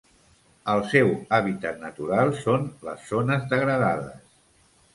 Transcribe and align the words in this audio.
El 0.71 0.79
seu 0.93 1.11
hàbitat 1.37 1.77
natural 1.85 2.33
són 2.39 2.67
les 2.89 3.07
zones 3.13 3.47
degradades. 3.55 4.27